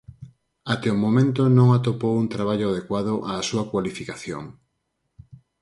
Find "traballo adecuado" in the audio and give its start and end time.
2.35-3.13